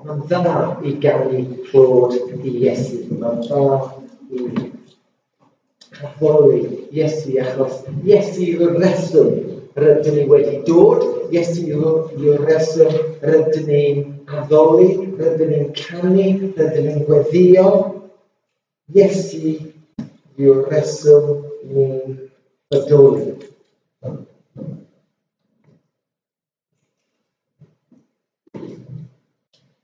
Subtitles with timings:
[0.00, 3.02] Ond dda i gael ei clod i Iesu.
[3.20, 3.64] Mae'n dda
[4.32, 4.44] i
[5.98, 6.60] cyflwy
[6.96, 9.34] Iesu achos Iesu yw'r reswm
[9.82, 11.04] rydyn ni wedi dod.
[11.34, 12.96] Iesu yw'r reswm
[13.26, 14.00] rydyn ni'n
[14.38, 14.88] addoli,
[15.20, 17.68] rydyn ni'n canu, rydyn ni'n gweddio.
[18.96, 19.54] Iesu
[20.40, 21.44] yw'r reswm
[21.74, 22.16] ni'n
[22.72, 23.36] bodoli.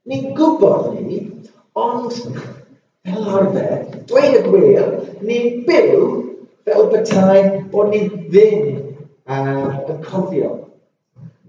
[0.07, 1.17] Ni'n gwybod ni,
[1.75, 4.93] ond fel arfer, dweud y gwir,
[5.27, 6.05] ni'n byw
[6.67, 8.69] fel bethau bod ni ddim
[9.27, 10.53] uh, yn cofio.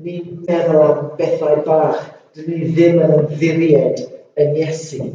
[0.01, 2.01] Ni'n meddwl am bethau bach.
[2.33, 4.01] Dyn ni ddim yn ymddiried
[4.41, 5.05] yn Iesu.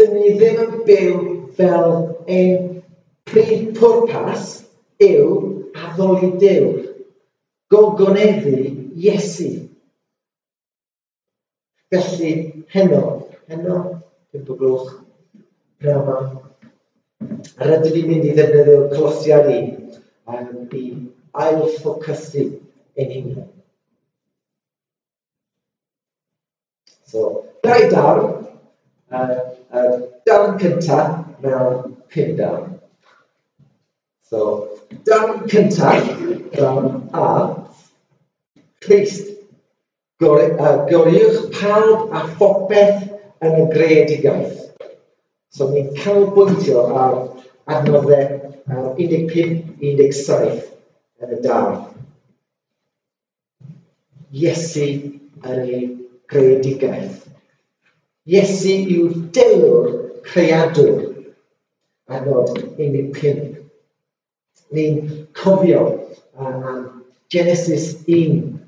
[0.00, 1.22] Dyn ni ddim yn byw
[1.60, 1.96] fel
[2.32, 2.68] ein
[3.28, 4.52] prif pwrpas
[5.04, 5.40] yw
[5.76, 6.76] addoli Dyw.
[7.70, 9.68] Gogoneddu Iesu.
[11.90, 13.78] Felly, heno, heno,
[14.30, 14.90] pimp o gloch,
[15.80, 16.18] pnawn yma.
[17.60, 19.60] A rydyn ni'n mynd i ddefnyddio colosiad i,
[20.30, 20.84] um, i
[21.44, 22.44] ail-ffocysu
[22.96, 23.48] ein hunain.
[27.10, 27.24] So,
[27.66, 28.46] dau darn,
[29.10, 29.38] uh,
[29.74, 29.96] uh,
[30.26, 32.76] darn cyntaf mewn pum darn.
[34.22, 34.44] So,
[35.08, 36.06] darn cyntaf,
[36.54, 37.26] darn A,
[38.90, 39.28] Christ.
[40.18, 43.04] Goriwch pawb a phopeth
[43.46, 44.56] yn y gredigaeth.
[45.54, 47.14] So ni'n canolbwyntio ar
[47.70, 48.50] adnoddau
[48.98, 50.58] 15-17
[51.22, 51.78] yn y dal.
[54.34, 55.80] Iesu yn ei
[56.34, 57.24] gredigaeth.
[58.26, 59.90] Iesu yw delwr
[60.26, 61.06] creadwr.
[62.10, 63.54] Adnod 15.
[64.74, 65.84] Ni'n cofio
[66.34, 66.98] am
[67.30, 68.59] Genesis 1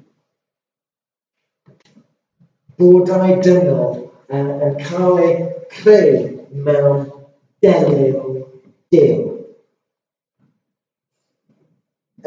[2.82, 3.98] bodau dynol
[4.34, 5.34] yn, yn cael eu
[5.72, 6.22] creu
[6.66, 7.06] mewn
[7.62, 8.32] delw
[8.92, 9.20] Dyw.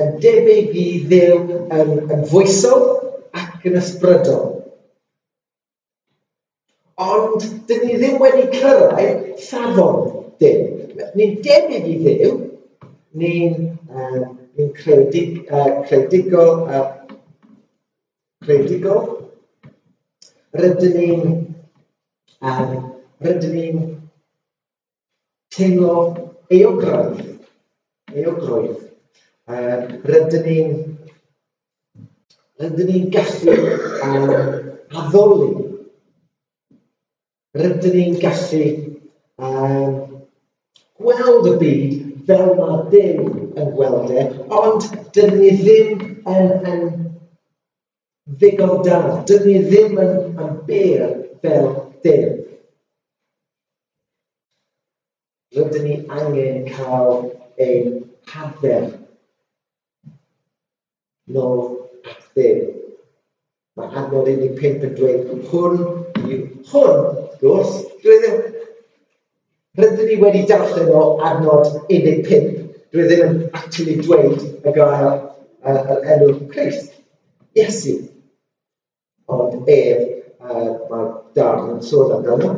[0.01, 1.35] Yn debyg i ddew
[1.77, 2.85] yn, yn fwysol
[3.38, 4.47] ac yn ysbrydol.
[7.05, 10.09] Ond, dyn ni ddim wedi cyrraedd safon
[10.41, 10.65] Dyw.
[11.19, 12.33] Ni'n debyg i ddew,
[13.21, 14.23] ni'n uh,
[14.57, 16.88] ni creudig, uh, creudigol, uh,
[18.41, 19.25] creudigol,
[20.55, 21.23] Rydyn ni'n
[22.41, 22.73] um,
[23.25, 23.85] rydyn ni'n
[25.55, 25.95] teimlo
[26.55, 27.31] eogrwydd
[28.16, 28.85] eogrwydd
[29.45, 30.69] Um, rydyn ni'n
[32.57, 33.57] rydyn ni'n gallu
[34.07, 34.31] um,
[35.01, 35.49] addoli.
[37.61, 38.69] Rydyn ni'n gallu
[39.38, 39.94] um,
[40.97, 44.25] gweld y byd fel mae Dyw yn gweld e,
[44.63, 46.83] ond dyn ni ddim yn, yn
[48.25, 49.00] ddigon da.
[49.28, 51.06] Dydyn ni ddim yn, yn byr
[51.44, 51.69] fel
[52.03, 52.46] dim.
[55.56, 57.12] Rydyn ni angen cael
[57.62, 58.90] ein hadfer
[61.31, 61.62] nôl
[62.03, 62.66] at ddim.
[63.75, 65.80] Mae adnod 15 yn dweud, hwn
[66.25, 67.00] yw hwn,
[67.42, 68.42] gwrs, dwi ddim.
[69.80, 72.52] Rydyn ni wedi darllen o adnod 15.
[72.96, 75.07] Dwi ddim yn actually dweud y gael
[75.72, 76.96] yr enw Christ.
[77.56, 77.97] Iesu
[79.31, 80.03] ond ef,
[80.44, 82.52] uh, mae darn yn sôn amdano.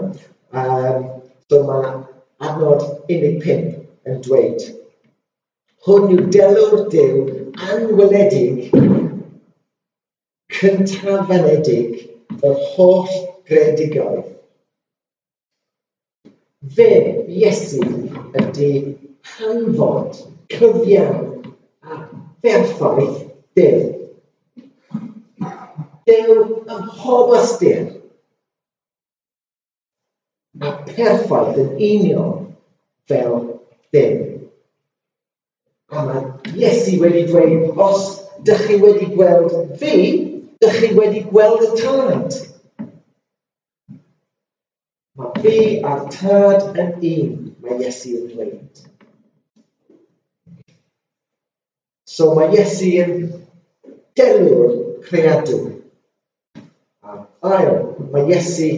[0.57, 1.07] Um,
[1.49, 1.93] so mae
[2.43, 3.71] adnod 15
[4.07, 4.65] yn dweud,
[5.87, 7.21] hwn yw delw'r Dyw
[7.71, 8.67] anweledig,
[10.57, 12.01] cyntafenedig,
[12.43, 13.11] yr holl
[13.47, 14.33] gredigoedd.
[16.77, 16.89] Fe,
[17.31, 17.83] Iesu,
[18.35, 18.71] ydy
[19.37, 20.17] hanfod,
[20.51, 21.53] cyfiawn
[21.87, 22.01] a
[22.43, 23.23] berffaith
[23.57, 23.96] Dyw
[26.17, 27.85] dew ym mhob ystyr.
[30.57, 32.47] A perffaith yn union
[33.07, 33.39] fel
[33.93, 34.23] Duw.
[35.87, 36.23] A mae
[36.59, 38.07] Iesu wedi dweud, os
[38.43, 39.93] dych chi wedi gweld fi,
[40.59, 42.35] dych chi wedi gweld y tad.
[45.17, 45.55] Mae fi
[45.87, 47.31] a'r tad yn un,
[47.63, 48.83] mae Iesu yn dweud.
[52.17, 53.17] So mae Iesu yn
[54.19, 54.77] delw'r
[55.07, 55.76] creadwr
[57.45, 57.77] ail,
[58.11, 58.69] mae Iesu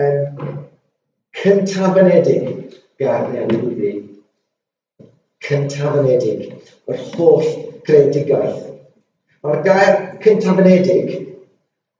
[0.00, 0.50] yn
[1.36, 3.92] cyntaf yn edig garden i fi.
[5.46, 6.46] Cyntaf yn edig,
[6.90, 7.48] yr holl
[7.86, 8.62] greadigaeth.
[9.44, 11.12] Mae'r gair cyntaf yn edig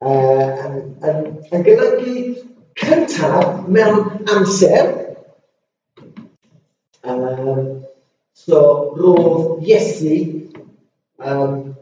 [0.03, 1.21] uh, yn, yn,
[1.53, 2.15] yn golygu
[2.81, 4.93] cyntaf mewn amser.
[7.07, 7.85] Um,
[8.35, 8.59] so,
[8.97, 10.17] roedd Iesu
[11.23, 11.76] um,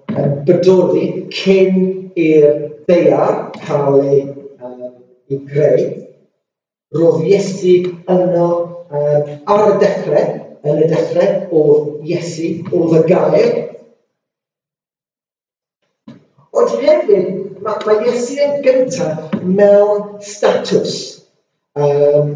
[0.46, 1.78] bodoli cyn
[2.16, 2.48] i'r
[2.88, 3.36] ddaear
[3.66, 4.22] cael ei,
[4.64, 4.84] um,
[5.32, 5.86] ei greu.
[6.96, 7.76] Roedd Iesu
[8.12, 8.48] yno
[8.88, 11.64] um, ar y dechrau, yn y dechrau o
[12.06, 13.58] Iesu, oedd y gair.
[16.56, 17.28] Ond hefyd,
[17.66, 20.96] mae, mae Iesu yn gyntaf mewn statws.
[21.76, 22.32] Um,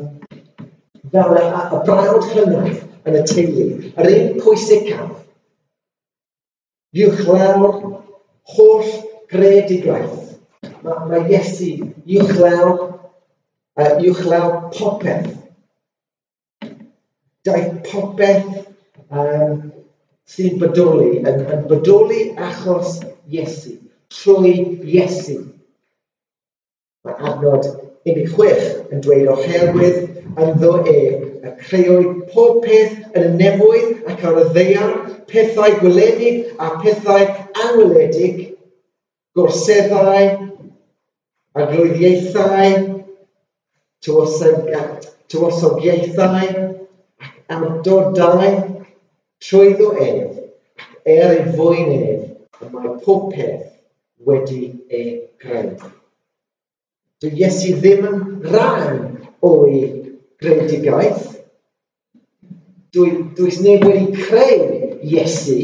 [1.14, 5.16] fel y, y brawd hynaf yn y teulu, yr un pwysicaf
[6.98, 7.76] uwchlaw'r
[8.56, 8.94] holl
[9.30, 10.40] greadigaeth.
[10.84, 12.72] Mae, mae Iesu uwchlaw,
[13.80, 15.30] uh, uwchlaw popeth.
[17.46, 18.50] Daeth popeth
[19.12, 19.70] um,
[20.30, 23.00] sy'n bodoli, yn, yn bodoli achos
[23.30, 23.78] Iesu,
[24.14, 25.44] trwy Iesu.
[27.06, 27.70] Mae adnod
[28.10, 30.00] 16 yn dweud oherwydd
[30.40, 31.00] ynddo e
[31.46, 34.94] a creuwyd pob peth yn y nefoedd ac ar y ddeiar
[35.32, 37.24] pethau gweledig a pethau
[37.66, 38.36] anweledig,
[39.36, 40.28] gorseddau,
[41.60, 42.74] aglwyddiaethau,
[45.30, 46.50] tywosogiaethau,
[47.20, 48.54] ac awdodau
[49.44, 50.38] trwyddo ef
[50.84, 52.22] ac er ei fwyn ef
[52.60, 53.66] a mae pob peth
[54.28, 54.62] wedi
[54.92, 55.10] ei
[55.42, 55.72] greu.
[57.20, 59.00] Dwi Iesu ddim yn rhan
[59.44, 59.82] o'i
[60.40, 61.26] greadigaeth.
[62.96, 65.60] Dwi, dwi'n neb wedi creu Iesu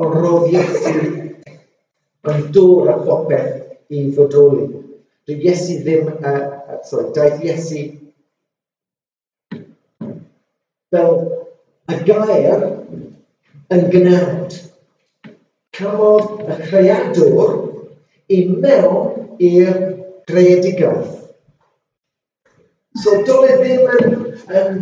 [0.00, 0.94] ond roedd Iesu
[2.30, 4.68] yn dod â phopeth i fodoli.
[5.28, 7.84] Dyw Iesu ddim, uh, sorry, daeth Iesu
[10.94, 11.14] fel
[11.90, 12.68] y gair
[13.74, 14.58] yn gynnawd.
[15.74, 17.54] Cafodd y creadwr
[18.30, 19.80] i mewn i'r
[20.30, 21.16] greadigaeth.
[23.02, 24.20] So dole ddim yn,
[24.54, 24.76] yn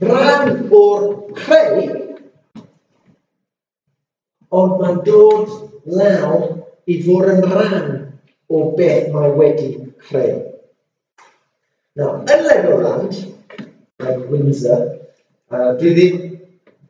[0.00, 2.22] run or hide
[4.50, 8.18] on my doors now before and run
[8.48, 10.52] or beg my waiting friend.
[11.96, 13.26] Now, unlike Orange,
[13.98, 15.06] like Windsor,
[15.50, 16.38] uh, do the,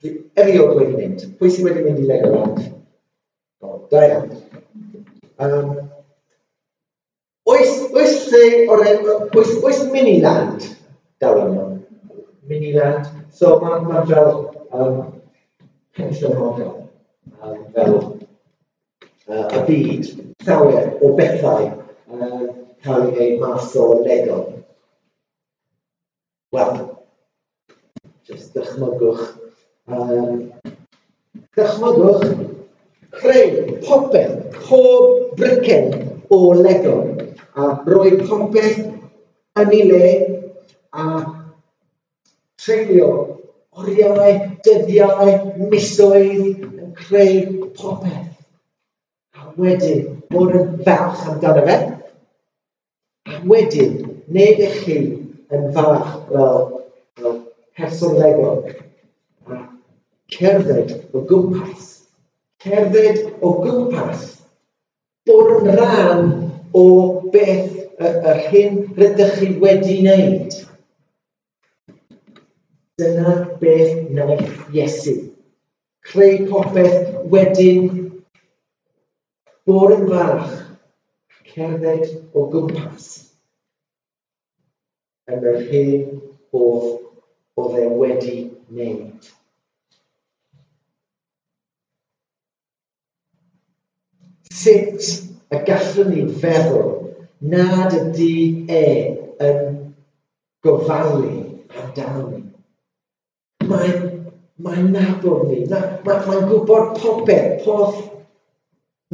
[0.00, 2.72] the every appointment, please wait a minute like Orange
[3.60, 4.42] or Diane.
[5.38, 5.90] Um,
[7.44, 9.04] Ois, ois se, oren,
[9.36, 10.64] ois, ois miniland,
[11.20, 11.83] dalam
[12.48, 13.08] mini-led.
[13.34, 14.30] So mae'n ma fel
[14.72, 14.98] um,
[15.96, 16.72] pensiwn model
[17.42, 17.94] um, fel
[19.28, 20.10] uh, y byd
[20.46, 22.42] llawer o bethau uh,
[22.84, 24.40] cael eu mas o Lego.
[26.54, 26.74] Wel,
[28.28, 29.24] jyst dychmygwch.
[29.90, 30.50] Um,
[31.56, 32.28] dychmygwch
[33.14, 36.98] creu popeth, pob bricen o Lego
[37.54, 38.80] a roi popeth
[39.60, 40.06] yn ei le
[40.90, 41.04] a
[42.64, 43.08] treulio
[43.74, 45.32] oriau, dyddiau,
[45.70, 48.30] misoedd yn creu popeth.
[49.34, 51.78] A wedyn, bod yn falch amdano fe.
[53.28, 53.98] A wedyn,
[54.32, 54.98] neu eich chi
[55.54, 56.60] yn falch fel,
[57.18, 57.40] fel
[57.76, 58.54] person lego.
[59.50, 59.60] A
[60.32, 61.90] cerdded o gwmpas.
[62.64, 64.28] Cerdded o gwmpas.
[65.28, 66.30] Bod yn rhan
[66.76, 66.86] o
[67.34, 67.74] beth
[68.04, 70.62] yr hyn rydych chi wedi wneud.
[73.00, 75.16] Dyna beth wnaeth Iesu,
[76.06, 77.00] creu popeth,
[77.32, 77.88] wedyn
[79.66, 80.60] bod yn farch.
[81.54, 83.04] cerdded o gwmpas
[85.30, 86.08] yn yr hyn
[86.60, 86.88] oedd
[87.62, 88.34] oedd e wedi
[88.72, 89.28] wneud.
[94.54, 95.06] Sut
[95.54, 96.90] y gallwn ni feddwl
[97.54, 98.34] nad ydy
[98.80, 98.82] e
[99.46, 99.78] yn
[100.66, 101.30] gofalu
[101.78, 102.42] amdano ni?
[103.70, 104.04] Mae'n
[104.64, 105.64] mae nabod ni.
[105.70, 107.96] Na, mae'n mae gwybod popeth, pob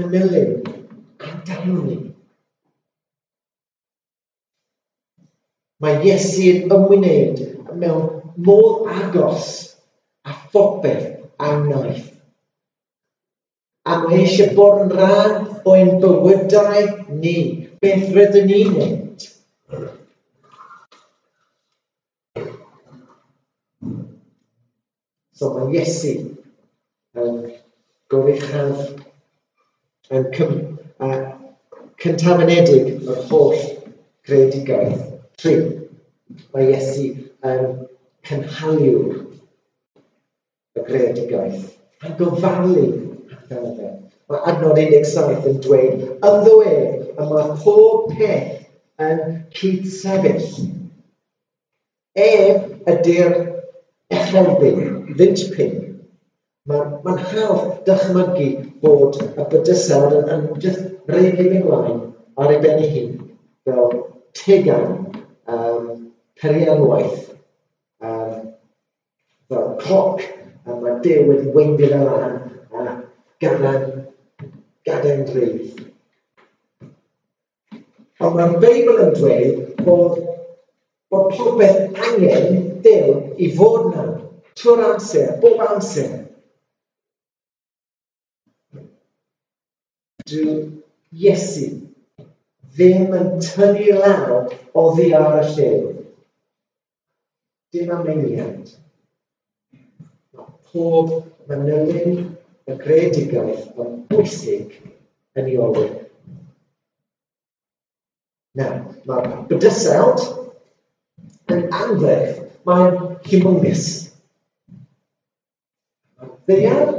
[0.00, 0.62] manylun
[1.26, 1.98] amdano ni.
[5.80, 7.42] Mae Iesu yn ymwneud
[7.80, 8.08] mewn
[8.44, 9.50] modd agos
[10.28, 11.06] a phopeth
[11.40, 12.08] a wnaeth.
[13.88, 16.82] A mae eisiau bod yn rhan o'n bywydau
[17.22, 17.36] ni.
[17.80, 18.90] Beth rydyn ni'n ei?
[25.40, 26.10] So mae Iesu
[27.16, 27.36] yn
[28.12, 28.80] goruchaf
[30.12, 30.50] yn cym,
[31.00, 31.06] a
[32.02, 33.62] cyntafanedig yr holl
[34.28, 35.06] greadigaeth.
[35.40, 35.54] Tri,
[36.52, 37.06] mae Iesu
[37.48, 37.70] yn
[38.28, 39.14] cynhaliwr
[40.76, 41.70] y greadigaeth
[42.04, 43.88] a gofalu amdano fe.
[44.28, 46.74] Mae adnod 17 yn dweud, ynddo e,
[47.14, 48.60] y mae pob peth
[49.06, 49.24] yn
[49.56, 50.68] cyd sefyll.
[52.28, 53.40] Ef ydy'r
[54.10, 55.74] Rhoddin, fynt pum.
[56.70, 58.48] Mae'n ma hawdd dychmygu
[58.82, 62.00] bod y bydysawd yn, yn just reidio'n ymlaen
[62.42, 63.12] ar ei ben ei hun
[63.66, 63.94] fel
[64.36, 64.90] tegan
[65.46, 65.86] um,
[66.42, 67.30] perianwaith,
[68.02, 68.50] um,
[69.48, 70.26] fel cloc,
[70.66, 72.36] a mae Dyw wedi weindio fel lan
[72.74, 72.98] a
[73.42, 73.88] gadael
[74.86, 75.80] gadael drif.
[78.20, 80.20] Ond mae'r Beibl yn dweud bod,
[81.14, 84.06] bod popeth angen Dyw i fod na
[84.58, 86.10] trwy'r amser, bob amser.
[90.30, 90.56] Dyw
[91.10, 91.70] Iesu
[92.74, 95.88] ddim yn tynnu lawr o ddi ar y llew.
[97.74, 98.70] Dim ameniad.
[100.36, 101.10] Mae pob
[101.50, 102.20] manylun
[102.70, 104.76] y gredigaeth yn bwysig
[105.38, 105.96] yn ei olwg.
[108.58, 110.24] Nawr, mae'r bydysawd
[111.54, 112.44] yn angerdd.
[112.68, 113.84] Mae'n humongous.
[116.20, 116.96] Mae'r Feiriad?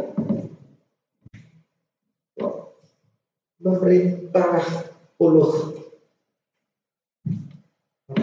[3.61, 3.99] Mari
[4.33, 4.69] bach
[5.21, 5.59] bwlwch.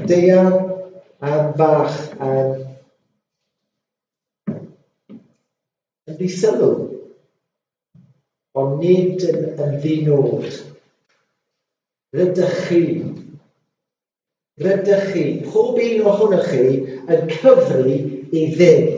[0.09, 0.57] Deian
[1.21, 2.51] a bach um,
[6.09, 6.73] yn ddisylw,
[8.59, 10.49] ond nid yn, yn ddinod.
[12.17, 12.83] Rydych chi
[14.59, 16.65] rydych chi, pob un ohonych chi,
[17.07, 18.89] yn cyfru i ddim.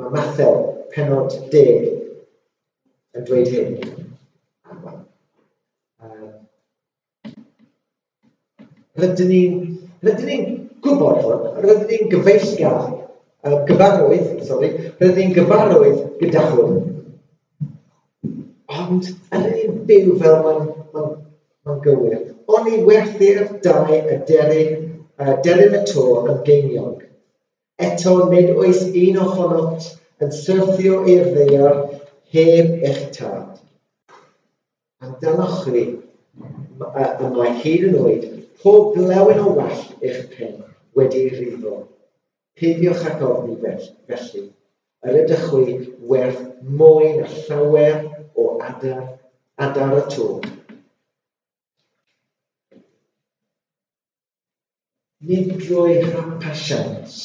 [0.00, 0.58] Mae Mathel,
[0.92, 1.88] penod 10,
[3.16, 3.78] yn dweud hyn.
[9.00, 9.54] Rydyn ni'n
[10.04, 10.46] rydyn ni'n
[10.84, 12.90] gwybod hwn, rydyn ni'n gyfeillgar,
[13.46, 16.78] uh, gyfarwydd, sorry, rydyn ni'n gyfarwydd gyda hwn.
[18.76, 20.68] Ond, ydyn ni'n byw fel mae'n
[21.68, 24.86] yn gywir, O'n i werthu'r dau y deryn,
[25.20, 27.04] uh, deryn y to yn geiniog.
[27.80, 29.86] Eto, nid oes un ohonoch
[30.24, 31.76] yn syrthio i'r ddeir
[32.34, 33.60] heb eich tad.
[35.04, 35.84] Amdanoch chi,
[36.80, 38.26] y mae hyd yn oed,
[38.60, 40.58] pob glewyn o well eich pen
[40.98, 41.76] wedi'i rifo.
[42.58, 44.46] Peidiwch ac ofni felly,
[45.06, 45.76] yr ydych chi
[46.10, 48.02] werth mwy na llawer
[48.34, 49.04] o adar,
[49.56, 50.50] adar y tŵr.
[55.20, 57.16] Nid drwy hapasiant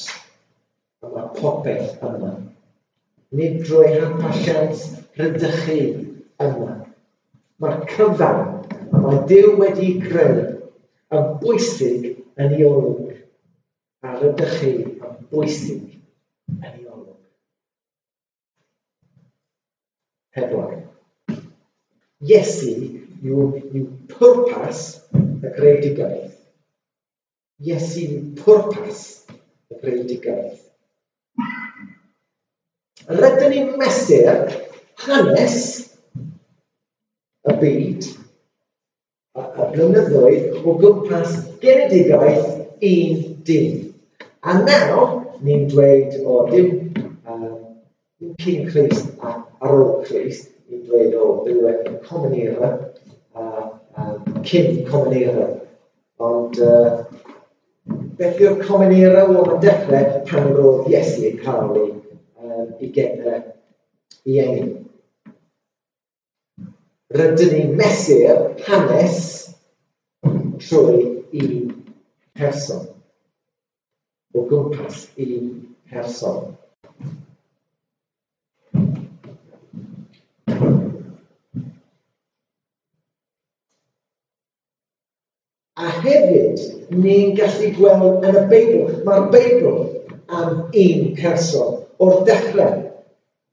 [0.99, 2.31] y mae popeth yma,
[3.39, 4.81] nid drwy hapasiaens
[5.15, 5.77] rydych chi
[6.43, 6.73] yma.
[7.63, 8.41] Mae'r cyfan
[8.81, 10.43] y mae Dyw wedi creu
[11.15, 13.15] yn bwysig yn ei olwg,
[14.03, 15.87] a rydych chi yn bwysig
[16.57, 17.15] yn ei olwg.
[20.35, 20.81] Pedwar.
[22.27, 22.75] Iesu
[23.23, 26.34] yw, yw pwrpas y greadigaeth
[27.63, 29.01] Iesu'n pwrpas
[29.71, 30.65] y greadigaeth.
[33.07, 34.51] Rydyn ni'n mesur
[35.05, 35.61] hanes
[37.45, 38.09] y byd
[39.39, 42.51] a, a blynyddoedd o gwmpas genedigaeth
[42.89, 43.79] un dim.
[44.43, 46.91] A nawr, ni'n dweud o dim,
[47.23, 47.47] um,
[48.19, 52.73] dim cyn Christ a ar ôl Christ, ni'n dweud o ddiwedd Common Era
[53.31, 53.47] a,
[53.95, 54.11] a
[54.43, 55.47] cyn Common Era.
[56.19, 57.04] Ond uh,
[58.15, 61.89] Felly o'r comenera o yn dechrau pan roedd Iesu yn cael ei,
[62.39, 63.41] um, i gedau
[64.31, 64.69] i enw.
[67.15, 69.19] Rydyn ni mesur hanes
[70.63, 71.01] trwy
[71.41, 71.83] un
[72.39, 72.87] person.
[74.35, 75.51] O gwmpas un
[75.91, 76.55] person.
[85.85, 86.61] A hefyd,
[86.97, 88.93] ni'n gallu gweld yn y Beibl.
[89.05, 89.75] Mae'r Beibl
[90.33, 92.79] am un person o'r dechrau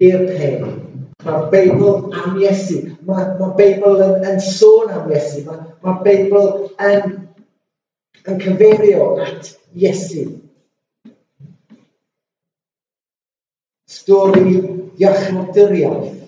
[0.07, 0.79] i'r pen.
[1.27, 1.91] Mae'r Beibl
[2.23, 2.79] am Iesu.
[3.09, 5.45] Mae'r ma Beibl yn, yn sôn am Iesu.
[5.49, 6.49] Mae'r ma Beibl
[6.89, 7.19] yn,
[8.25, 10.25] yn cyfeirio at Iesu.
[13.93, 14.57] Stori
[15.03, 16.21] iachnoduriaeth.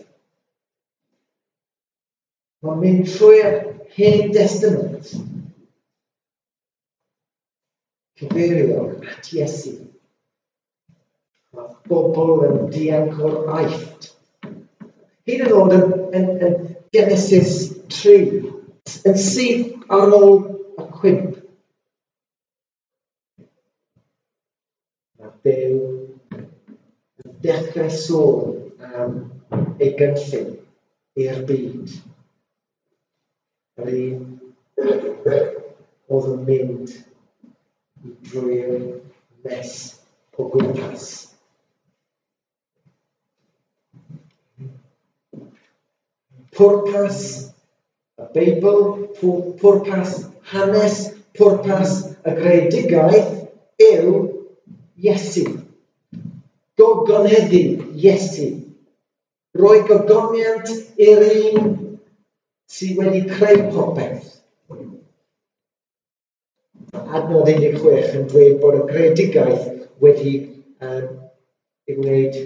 [2.65, 3.63] Mae'n mynd trwy'r
[3.95, 5.15] Hen Testament
[8.19, 9.75] cyfeirio at Iesu.
[11.55, 14.11] Mae bobl yn dianc o'r aifft.
[15.29, 16.57] Hyd yn oed yn, yn, yn
[16.95, 17.55] Genesis
[17.95, 18.43] 3,
[19.09, 20.37] yn syth ar ôl
[20.79, 21.39] y cwymp.
[25.19, 25.79] Mae Dew
[26.39, 29.17] yn dechrau sôn am
[29.81, 30.53] ei gynllun
[31.25, 31.97] i'r byd.
[33.81, 34.31] Yr un
[36.15, 36.95] oedd yn mynd
[38.05, 38.81] drwy'r
[39.45, 39.75] nes
[40.37, 41.07] o gwmpas.
[46.55, 47.21] Pwrpas
[48.21, 48.83] y Beibl,
[49.61, 50.19] pwrpas
[50.53, 51.01] hanes,
[51.35, 53.33] pwrpas y greadigaeth
[53.89, 54.21] yw
[55.05, 55.47] Iesu.
[56.79, 57.65] Gogoneddu
[57.99, 58.51] Iesu.
[59.59, 60.71] Roi gogoniant
[61.01, 61.75] i'r un
[62.71, 64.34] sydd wedi creu popeth
[66.95, 69.67] adnodd 16 yn dweud bod y gredigaeth
[70.03, 70.35] wedi
[70.85, 71.09] um,
[71.89, 72.39] ei wneud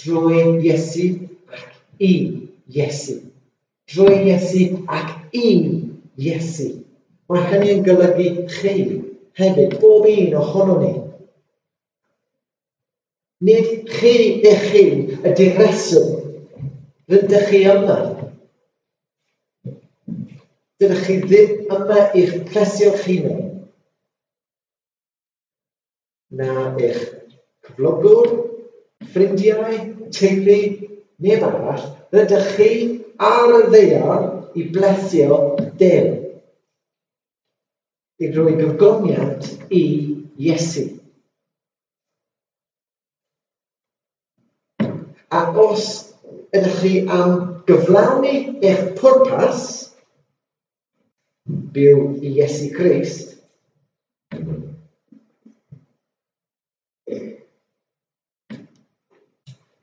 [0.00, 1.06] drwy Iesu
[1.54, 1.68] ac
[2.02, 2.12] i
[2.74, 3.20] Iesu.
[3.92, 5.52] Drwy Iesu ac i
[6.18, 6.70] Iesu.
[7.30, 8.74] Mae hynny yn golygu chi
[9.38, 10.92] hefyd, bob un ohono ni.
[13.44, 14.12] Nid chi
[14.50, 16.12] eich hun ydy'r reswm
[17.12, 17.98] rydych chi yma.
[20.80, 23.53] Dydych chi ddim yma i'ch plesio'ch hunain
[26.30, 27.00] na eich
[27.66, 28.30] cyflogwr,
[29.12, 29.78] ffrindiau,
[30.14, 30.60] teulu,
[31.24, 32.70] neb arall, rydych chi
[33.20, 35.40] ar y ddeiar i blesio
[35.80, 36.24] dew.
[38.22, 39.84] i roi gyflwyniad i
[40.38, 40.84] Iesu.
[45.34, 45.86] A os
[46.54, 47.32] ydych chi am
[47.66, 49.64] gyflawni eich pwrpas,
[51.74, 53.33] byw i Iesu Christ,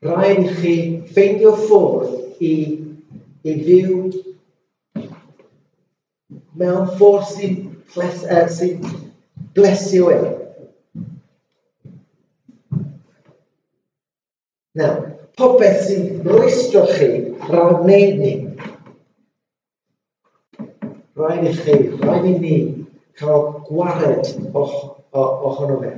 [0.01, 0.75] Rhaid i chi
[1.13, 2.53] ffeindio ffordd i,
[3.45, 3.97] i fyw
[6.57, 7.59] mewn ffordd sy'n
[7.93, 8.71] ples, uh, sy
[9.53, 10.17] blesio e.
[14.81, 14.97] Nawr,
[15.37, 17.11] popeth sy'n rwystro chi
[17.51, 18.33] rhaid wneud ni.
[21.21, 22.55] Rhaid i chi, rhaid i ni
[23.21, 24.73] cael gwared oh,
[25.13, 25.93] oh, ohono fe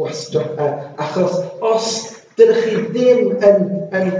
[0.00, 0.68] wastwch uh, e,
[1.04, 1.36] Achos
[1.70, 1.88] os
[2.38, 3.64] dydych chi ddim yn,
[4.00, 4.10] yn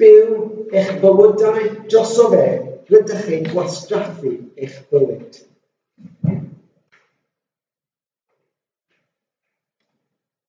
[0.00, 0.38] byw
[0.76, 2.46] eich bywydau droso fe,
[2.92, 5.42] rydych chi'n gwastraffu eich bywyd.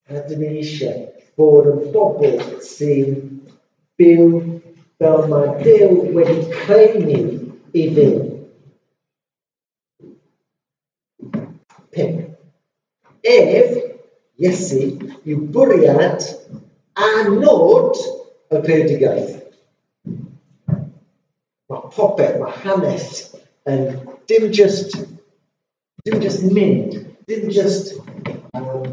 [0.08, 1.08] A dyn ni eisiau
[1.40, 3.18] bod yn bobl sy'n
[4.00, 4.30] byw
[4.98, 7.20] fel mae Dyw wedi creu ni
[7.78, 8.27] i fyw.
[13.28, 13.76] Ef,
[14.38, 14.82] Iesu,
[15.26, 16.24] yw bwriad
[16.98, 17.98] a nod
[18.54, 19.34] y greadigaeth.
[21.68, 23.10] Mae popeth, mae hanes
[23.68, 23.84] yn
[24.30, 24.96] dim just,
[26.06, 27.96] dim just mynd, dim just
[28.56, 28.86] um,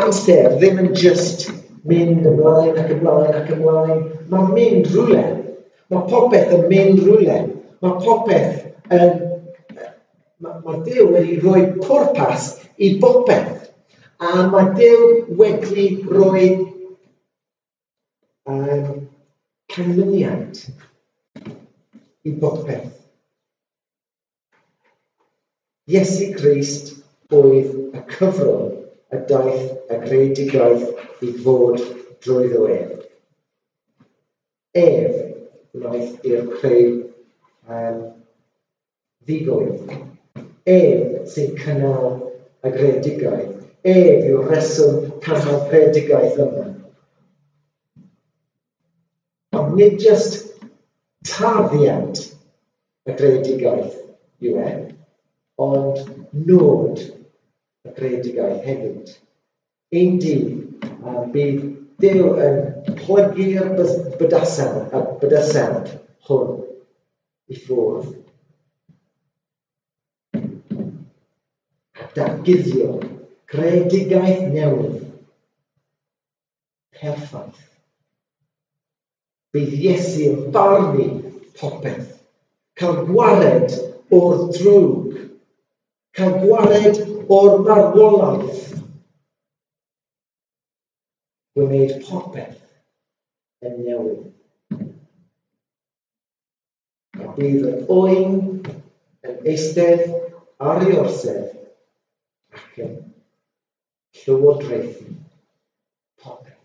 [0.00, 1.50] amser ddim yn just
[1.84, 4.06] mynd ymlaen ac ymlaen ac ymlaen.
[4.32, 5.24] Mae'n mynd rhywle.
[5.92, 7.42] Mae popeth yn mynd rhywle.
[7.84, 9.29] Mae popeth yn
[10.64, 13.70] mae Dyw wedi rhoi pwrpas i bopeth.
[14.20, 16.46] A mae Dyw wedi rhoi
[18.50, 19.06] um,
[19.72, 20.60] canlyniad
[22.26, 22.90] i bopeth.
[25.90, 26.92] Iesu Grist
[27.34, 28.68] oedd y cyfrol
[29.10, 31.80] y daeth y greadigaeth i fod
[32.22, 32.92] drwyddo ef.
[34.78, 35.16] Ef
[35.74, 36.92] wnaeth i'r creu
[37.66, 38.00] um,
[39.26, 39.98] ddigoedd
[40.68, 42.18] Ef sy'n cynnal
[42.64, 43.56] y gredigaeth.
[43.86, 46.66] Ef yw'r reswm cynnal gredigaeth yma.
[49.56, 50.38] Ond nid jyst
[51.26, 52.20] tarddiad
[53.08, 53.96] y gredigaeth
[54.44, 54.70] yw e,
[55.64, 56.04] ond
[56.50, 59.16] nod y gredigaeth hefyd.
[60.00, 60.36] Un di,
[61.02, 61.68] a bydd
[62.00, 62.60] Dyw yn
[62.96, 63.74] plygu'r
[64.16, 65.90] bydysawd, y bydysawd
[66.28, 66.54] hwn
[67.52, 68.14] i ffwrdd
[72.14, 72.96] Datguddio,
[73.50, 75.02] greadigaeth newydd,
[76.98, 77.60] perffaith.
[79.54, 81.04] Bydd Iesu yn barnu
[81.58, 82.08] popeth,
[82.78, 83.76] cael gwared
[84.18, 85.20] o'r drwg,
[86.18, 86.98] cael gwared
[87.38, 88.66] o'r marwolaeth.
[91.54, 92.58] Gwneud popeth
[93.70, 94.26] yn newydd.
[97.22, 98.36] A bydd yr oen
[99.30, 100.06] yn eistedd
[100.58, 101.59] ar ei orsedd
[102.80, 103.04] Cipio,
[104.20, 105.14] Llywodraethu,
[106.22, 106.56] popeth.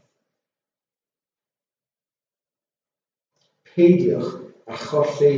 [3.63, 4.32] Peidiwch
[4.65, 5.34] a cholli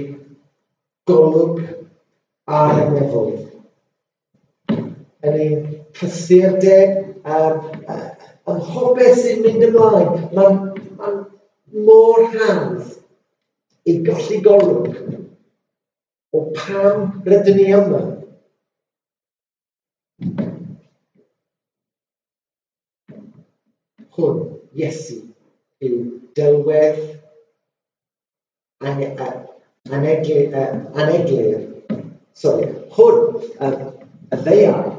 [1.10, 1.64] golwg
[2.46, 3.48] ar y nefoedd.
[5.28, 5.66] Yn ein
[5.98, 7.58] prysurdeb a'r
[8.48, 10.62] anghobeth sy'n mynd ymlaen, mae'n
[11.00, 11.14] ma
[11.88, 12.94] mor hawdd
[13.90, 14.94] i golli golwg
[16.38, 18.17] o pam rydyn ni yma.
[24.18, 24.44] hwn,
[24.78, 25.22] Iesu,
[25.86, 25.98] yw
[26.38, 27.02] dylwedd
[28.82, 30.58] aneglir.
[30.94, 31.64] aneglir.
[32.38, 33.70] Sori, hwn, y,
[34.34, 34.92] y ddeiau,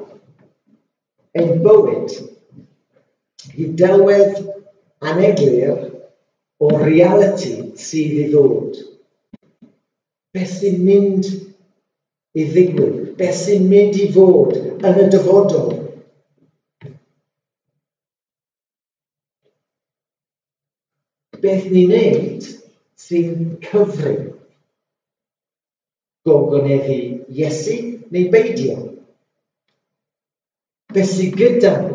[1.39, 2.15] ein bywyd,
[3.59, 4.39] i delwedd
[5.07, 5.75] aneglir
[6.59, 8.81] o reality sydd i ddod.
[10.35, 11.29] Beth sy'n mynd
[12.39, 15.78] i ddigwydd, beth sy'n mynd i fod yn y dyfodol,
[21.49, 22.51] beth ni'n neud
[23.01, 24.19] sy'n cyfru.
[26.29, 27.77] gogoneddu Iesu
[28.13, 28.77] neu beidio.
[30.93, 31.95] Beth sy'n gyda ni,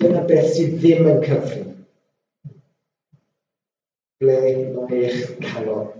[0.00, 1.64] dyna beth sydd ddim yn cyfri.
[4.22, 4.38] Ble
[4.76, 5.90] mae eich calon.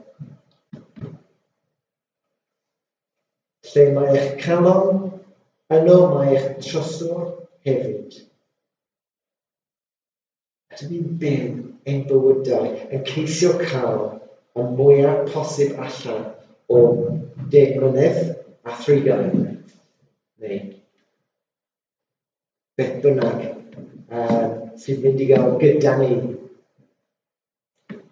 [3.69, 5.05] Lle mae eich calon,
[5.77, 7.29] yno mae eich trosor
[7.69, 8.23] hefyd.
[10.75, 14.07] Ydym ni'n byw ein bywydau yn ceisio cael
[14.55, 16.31] y mwyaf posib allan
[16.73, 16.81] o
[17.53, 18.23] deg mlynedd
[18.65, 20.63] a thri gan neu
[22.79, 23.43] beth bynnag
[24.11, 24.47] uh,
[24.81, 26.15] sydd mynd i gael gyda ni.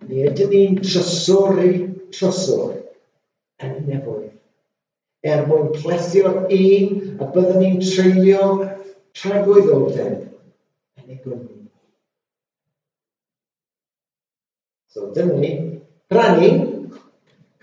[0.08, 1.72] Ni ydym ni'n trysori
[2.14, 2.76] trysor
[3.64, 4.30] yn nefoedd.
[5.22, 8.46] Er mwyn plesio'r un a byddwn ni'n treulio
[9.18, 11.61] tragwyddoldeb yn ei gwmni.
[14.92, 15.80] So dyna ni.
[16.12, 16.90] Rannu,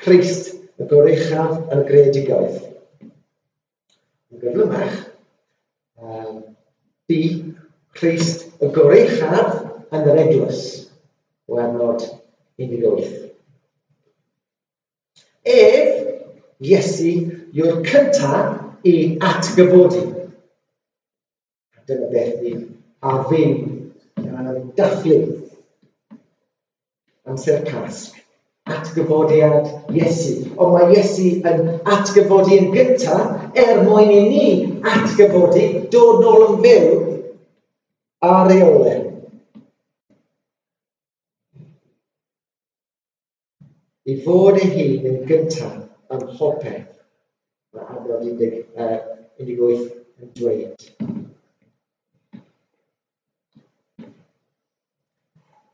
[0.01, 2.55] Christ y gorechaf yn y.
[4.33, 4.95] Yn gyflymach,
[6.01, 6.39] um,
[7.11, 7.19] di
[7.93, 9.59] Christ y gorechaf
[9.93, 10.63] yn yr eglwys.
[11.45, 12.07] O amnod
[12.57, 13.11] 18.
[15.53, 15.99] Ef,
[16.65, 17.11] Iesu,
[17.53, 18.95] yw'r cyntaf i
[19.29, 20.01] atgyfodi.
[21.85, 22.55] Dyna beth ni
[23.05, 23.43] a fi,
[24.17, 24.41] yn
[24.77, 25.21] dathlu
[27.29, 28.17] amser Pasg,
[28.69, 30.49] atgyfodiad Iesu.
[30.57, 34.49] Ond mae Iesu yn atgyfodi yn gyntaf er mwyn i ni
[34.95, 36.89] atgyfodi dod nôl yn fyw
[38.25, 39.09] a reolau.
[44.09, 46.95] i fod ei hun yn gyntaf am popeth
[47.75, 49.83] mae adnod 18
[50.23, 50.85] yn dweud.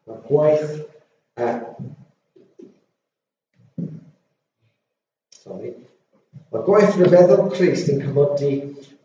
[0.06, 0.74] Mae gwaith
[1.36, 1.60] Sorry.
[6.54, 8.52] Mae gwaith ryfeddol Christ yn cymodi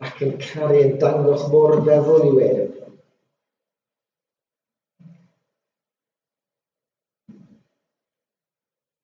[0.06, 2.68] ac yn caru yn dangos mor feddwl i ef.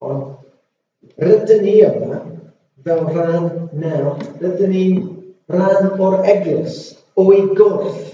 [0.07, 0.23] Ond
[1.27, 2.21] rydyn ni yma
[2.87, 3.51] fel rhan
[3.83, 5.03] nawr, rydyn ni'n
[5.51, 6.79] rhan o'r eglwys,
[7.19, 8.07] o'i gwrth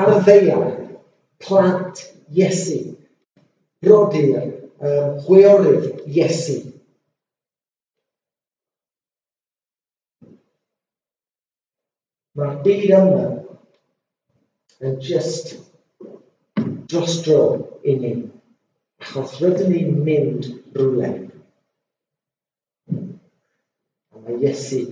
[0.00, 0.66] ar y ddeiar,
[1.46, 2.02] plant
[2.34, 2.80] Iesu,
[3.84, 6.56] brodyr, um, hwyorydd Iesu.
[12.36, 13.22] Mae'r byd yma
[14.84, 15.54] yn just
[16.90, 17.44] dros dro
[17.80, 18.10] i ni,
[19.00, 21.12] achos rydyn ni'n mynd rhywle.
[24.12, 24.82] A mae Iesu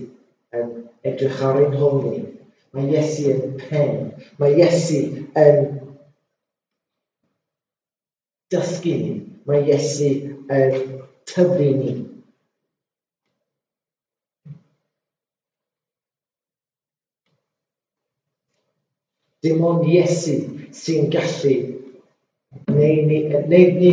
[0.57, 0.73] yn
[1.05, 2.23] edrych ar ein hwn ni.
[2.73, 4.09] Mae Iesu yn pen.
[4.41, 5.03] Mae Iesu
[5.37, 5.61] yn
[8.49, 9.13] dysgu ni
[9.45, 10.09] mae Iesu
[10.49, 10.75] yn
[11.29, 11.93] tyfu ni.
[19.45, 20.39] Dim ond Iesu
[20.73, 21.55] sy'n gallu
[22.65, 23.91] gwneud ni, gwneud ni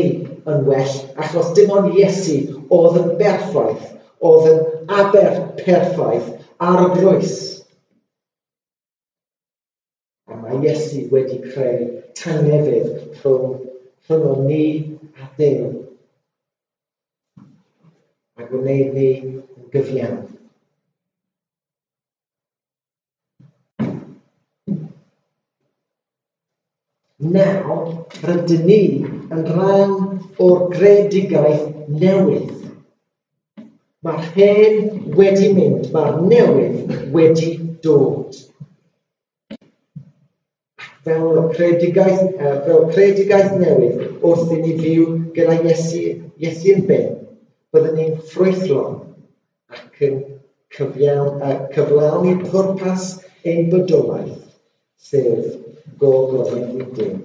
[0.49, 2.39] yn well, achos dim ond Iesu
[2.73, 3.91] oedd yn berffaith,
[4.25, 6.31] oedd yn aber perffaith
[6.65, 7.37] ar y grwys.
[10.33, 11.85] A mae Iesu wedi creu
[12.17, 13.61] tangnefydd rhwng,
[14.09, 14.65] rhwng ni
[15.21, 15.73] a Duw
[18.39, 20.23] a gwneud ni yn gyfiawn.
[27.23, 27.91] Nawr,
[28.27, 28.81] rydyn ni
[29.37, 29.93] yn rhan
[30.43, 32.57] o'r gredigaeth newydd.
[34.03, 37.53] Mae'r hen wedi mynd, mae'r newydd wedi
[37.85, 38.41] dod
[41.05, 42.37] fel credigaeth,
[42.67, 46.03] fel credigaeth newydd wrth i ni fyw gyda Iesu,
[46.43, 47.09] Iesu yn ben,
[47.75, 49.01] byddwn ni'n ffrwythlon
[49.75, 50.17] ac yn
[50.77, 51.43] cyfiawn,
[51.75, 53.09] cyflawn i'r pwrpas
[53.49, 54.41] ein bydolaeth,
[55.11, 55.57] sef
[56.01, 57.21] gofod i dim.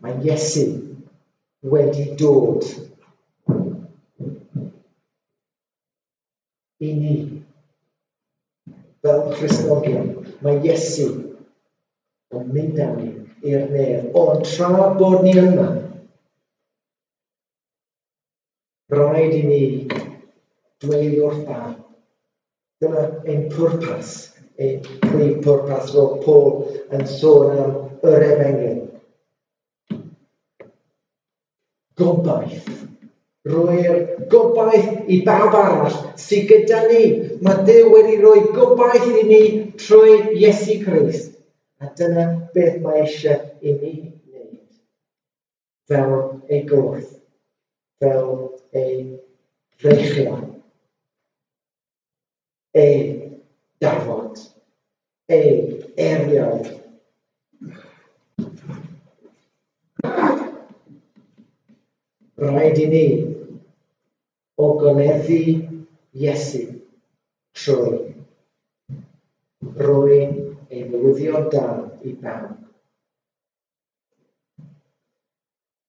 [0.00, 0.66] Mae Iesu
[1.70, 2.66] wedi dod
[6.80, 7.14] i ni
[9.04, 10.10] fel Cristnogion.
[10.44, 11.08] Mae Iesu
[12.36, 13.10] yn mynd â ni
[13.50, 14.10] i'r nef.
[14.16, 15.68] Ond tra bod ni yma,
[18.94, 19.62] rhaid i ni
[20.82, 21.72] dweud wrth ba.
[22.80, 24.12] Dyma ein pwrpas,
[24.60, 27.74] ein prif pwrpas o Paul yn sôn am
[28.08, 28.78] yr efengyl.
[32.00, 32.70] Gobaith
[33.48, 37.04] Rwy'r gobaith i bawb arall sydd gyda ni.
[37.40, 39.40] Mae Dyw wedi rhoi gobaith i ni
[39.80, 41.38] trwy Iesu Christ.
[41.80, 44.58] A dyna beth mae eisiau i ni wneud.
[45.88, 46.12] Fel
[46.52, 47.14] ei gwrth.
[48.04, 48.28] Fel
[48.76, 48.98] ei
[49.80, 50.44] ddeichion.
[52.76, 53.00] Ei
[53.80, 54.44] dafod.
[55.32, 56.79] Ei erioed.
[62.40, 63.04] rhaid i ni
[64.66, 65.40] ogoleddu
[66.20, 66.60] Iesu
[67.58, 67.92] trwy
[69.86, 70.18] roi
[70.70, 71.64] ei newyddion da
[72.08, 72.56] i bawb.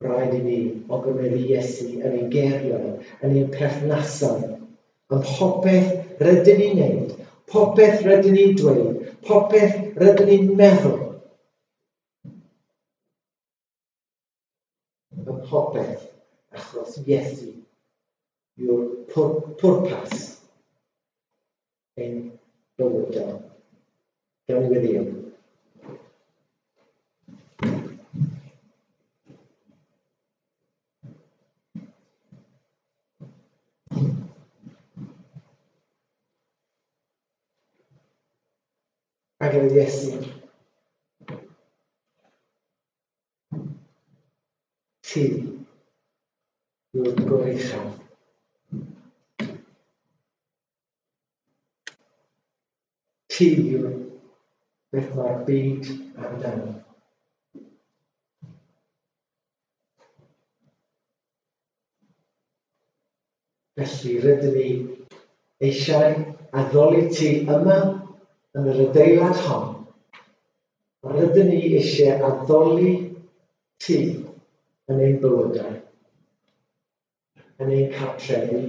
[0.05, 0.59] Rhaid i ni
[0.89, 4.41] ogoleddu Iesu yn ei geriau, yn ei perthnasau,
[5.13, 7.15] am popeth rydyn ni'n neud,
[7.53, 10.99] popeth rydyn ni'n dweud, popeth rydyn ni'n meddwl.
[15.27, 16.00] Am popeth
[16.81, 17.63] your CBSC,
[18.57, 18.89] your
[19.57, 20.41] purpose,
[21.97, 22.37] and
[22.79, 23.43] lower down,
[24.47, 25.33] down with you.
[39.39, 40.41] Agradecimento.
[45.03, 45.60] Sim.
[47.51, 48.01] feichiog
[53.31, 53.93] Ti yw'r
[54.93, 55.87] beth mae'r byd
[56.21, 56.73] amdano.
[63.79, 64.67] Felly rydyn ni
[65.69, 66.19] eisiau
[66.61, 67.79] addoli ti yma
[68.59, 69.69] yn yr adeilad hon.
[71.15, 72.97] Rydyn ni eisiau addoli
[73.81, 74.01] ti
[74.91, 75.79] yn ein bywydau
[77.61, 78.63] yn eu cartrefi.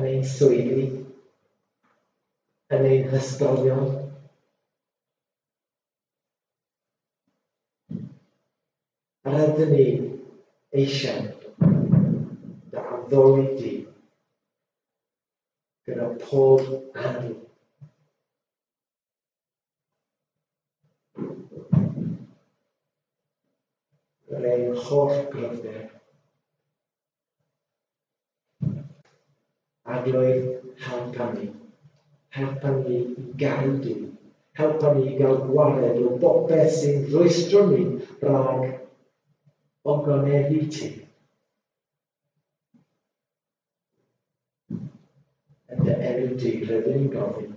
[0.00, 0.84] yn ein swyddi,
[2.76, 3.90] yn ein hysgolion,
[9.28, 9.84] a rydyn ni
[10.80, 11.20] eisiau
[12.72, 13.74] dy addoli di
[15.86, 16.64] gyda pob
[17.04, 17.28] arw
[24.42, 25.82] greu holl gryfder.
[29.84, 30.48] A roedd
[30.86, 31.48] helpa ni,
[32.38, 33.94] helpa ni i gael di.
[34.58, 37.84] helpa ni i gael gwared o bopeth sy'n rwystro ni
[38.24, 38.66] rhag
[39.84, 40.90] o ogoneddu ti.
[45.72, 47.51] Yn dy enw di, rydyn ni'n gofyn